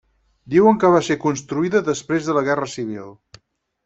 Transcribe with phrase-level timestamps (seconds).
[0.51, 3.13] Diuen que va ser construïda després de la guerra Civil.